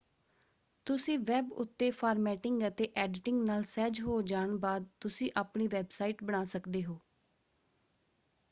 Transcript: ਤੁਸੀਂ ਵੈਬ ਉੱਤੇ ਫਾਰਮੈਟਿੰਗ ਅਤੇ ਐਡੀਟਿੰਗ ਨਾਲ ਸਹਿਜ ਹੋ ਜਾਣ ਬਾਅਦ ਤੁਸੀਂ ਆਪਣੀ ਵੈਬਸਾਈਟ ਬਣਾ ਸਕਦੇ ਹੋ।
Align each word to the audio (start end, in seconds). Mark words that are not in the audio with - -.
ਤੁਸੀਂ 0.87 1.17
ਵੈਬ 1.19 1.51
ਉੱਤੇ 1.53 1.89
ਫਾਰਮੈਟਿੰਗ 1.91 2.63
ਅਤੇ 2.67 2.87
ਐਡੀਟਿੰਗ 2.95 3.43
ਨਾਲ 3.43 3.63
ਸਹਿਜ 3.63 4.01
ਹੋ 4.01 4.21
ਜਾਣ 4.23 4.57
ਬਾਅਦ 4.57 4.87
ਤੁਸੀਂ 5.01 5.29
ਆਪਣੀ 5.35 5.67
ਵੈਬਸਾਈਟ 5.67 6.23
ਬਣਾ 6.23 6.43
ਸਕਦੇ 6.45 6.83
ਹੋ। 6.83 6.99